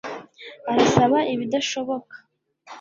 [0.71, 2.15] Arasaba ibidashoboka